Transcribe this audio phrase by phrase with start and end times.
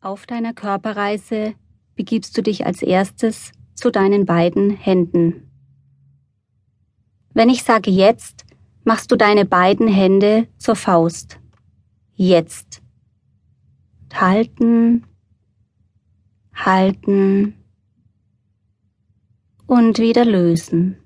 [0.00, 1.54] Auf deiner Körperreise
[1.94, 5.50] begibst du dich als erstes zu deinen beiden Händen.
[7.32, 8.44] Wenn ich sage jetzt,
[8.84, 11.40] machst du deine beiden Hände zur Faust.
[12.14, 12.82] Jetzt.
[14.14, 15.04] Halten,
[16.54, 17.54] halten
[19.66, 20.96] und wieder lösen.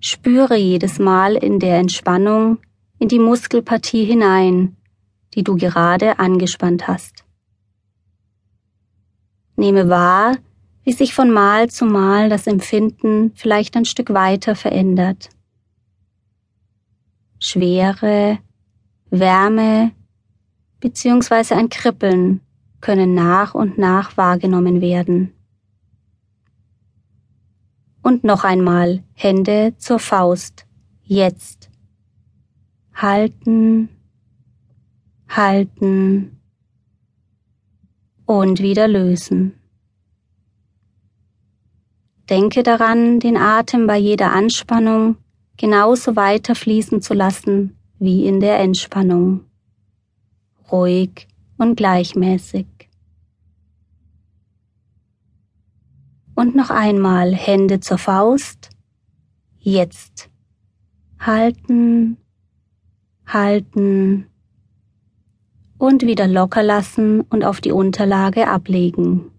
[0.00, 2.58] Spüre jedes Mal in der Entspannung
[2.98, 4.76] in die Muskelpartie hinein,
[5.34, 7.24] die du gerade angespannt hast.
[9.56, 10.36] Nehme wahr,
[10.82, 15.30] wie sich von Mal zu Mal das Empfinden vielleicht ein Stück weiter verändert.
[17.38, 18.38] Schwere,
[19.10, 19.92] Wärme
[20.80, 21.54] bzw.
[21.54, 22.40] ein Kribbeln
[22.80, 25.32] können nach und nach wahrgenommen werden.
[28.02, 30.66] Und noch einmal Hände zur Faust.
[31.02, 31.70] Jetzt.
[32.94, 33.88] Halten,
[35.36, 36.40] halten
[38.26, 39.54] und wieder lösen.
[42.30, 45.16] Denke daran, den Atem bei jeder Anspannung
[45.56, 49.44] genauso weiter fließen zu lassen wie in der Entspannung.
[50.72, 52.66] Ruhig und gleichmäßig.
[56.34, 58.70] Und noch einmal Hände zur Faust.
[59.60, 60.30] Jetzt.
[61.20, 62.16] Halten,
[63.26, 64.26] halten
[65.78, 69.30] und wieder locker lassen und auf die Unterlage ablegen.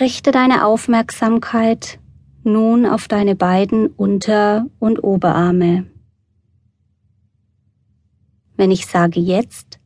[0.00, 2.00] Richte deine Aufmerksamkeit
[2.42, 5.86] nun auf deine beiden Unter- und Oberarme.
[8.56, 9.80] Wenn ich sage jetzt,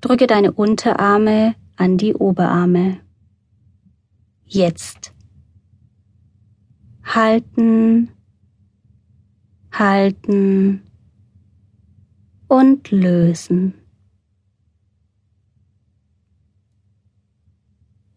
[0.00, 3.00] drücke deine Unterarme an die Oberarme.
[4.44, 5.12] Jetzt.
[7.04, 8.10] Halten,
[9.72, 10.89] halten
[12.50, 13.74] und lösen.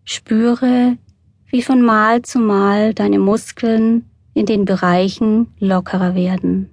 [0.04, 0.98] Spüre,
[1.46, 6.72] wie von Mal zu Mal deine Muskeln in den Bereichen lockerer werden.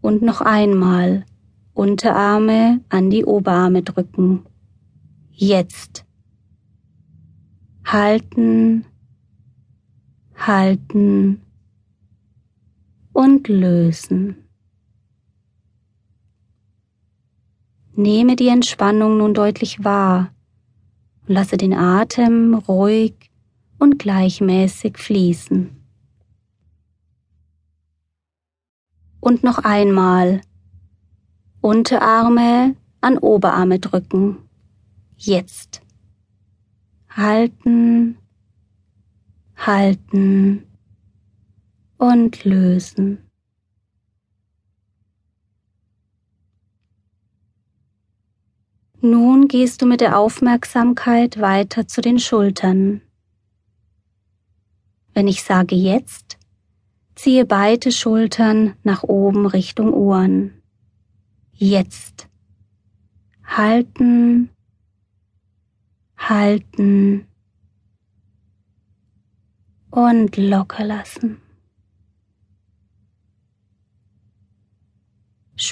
[0.00, 1.26] Und noch einmal
[1.74, 4.46] Unterarme an die Oberarme drücken.
[5.32, 6.06] Jetzt.
[7.84, 8.86] Halten,
[10.34, 11.42] halten
[13.16, 14.36] und lösen.
[17.94, 20.34] Nehme die Entspannung nun deutlich wahr
[21.22, 23.14] und lasse den Atem ruhig
[23.78, 25.70] und gleichmäßig fließen.
[29.20, 30.42] Und noch einmal
[31.62, 34.36] Unterarme an Oberarme drücken.
[35.16, 35.80] Jetzt.
[37.08, 38.18] Halten,
[39.56, 40.66] halten
[41.98, 43.26] und lösen.
[49.00, 53.02] Nun gehst du mit der Aufmerksamkeit weiter zu den Schultern.
[55.14, 56.38] Wenn ich sage jetzt,
[57.14, 60.62] ziehe beide Schultern nach oben Richtung Ohren.
[61.52, 62.28] Jetzt.
[63.44, 64.50] Halten,
[66.16, 67.26] halten
[69.90, 71.40] und locker lassen.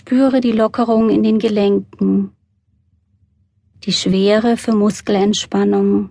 [0.06, 2.32] Spüre die Lockerung in den Gelenken,
[3.84, 6.10] die Schwere für Muskelentspannung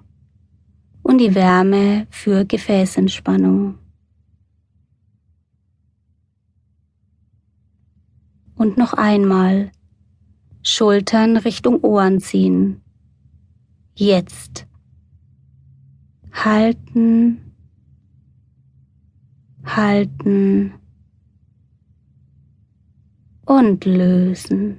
[1.03, 3.77] und die Wärme für Gefäßentspannung.
[8.55, 9.71] Und noch einmal
[10.63, 12.81] Schultern Richtung Ohren ziehen.
[13.93, 14.65] Jetzt.
[16.31, 17.53] Halten,
[19.63, 20.73] halten
[23.45, 24.77] und lösen.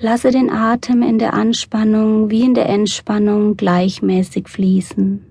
[0.00, 5.24] Lasse den Atem in der Anspannung wie in der Entspannung gleichmäßig fließen.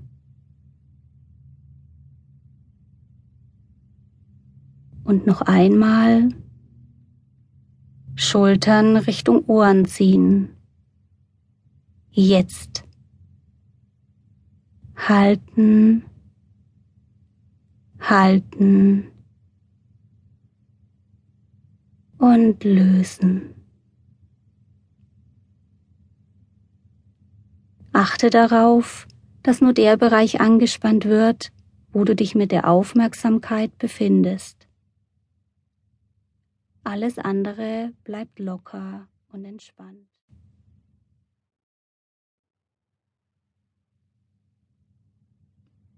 [5.06, 6.30] Und noch einmal
[8.16, 10.50] Schultern Richtung Ohren ziehen.
[12.12, 12.84] Jetzt.
[14.98, 16.04] Halten
[18.10, 19.12] halten
[22.18, 23.54] und lösen.
[27.94, 29.08] Achte darauf,
[29.44, 31.52] dass nur der Bereich angespannt wird,
[31.92, 34.68] wo du dich mit der Aufmerksamkeit befindest.
[36.84, 40.08] Alles andere bleibt locker und entspannt.